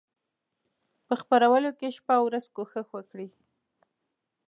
[1.07, 3.29] په خپرولو کې شپه او ورځ کوښښ وکړي.